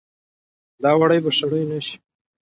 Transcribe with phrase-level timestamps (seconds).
[0.83, 1.95] دا وړۍ به شړۍ نه شي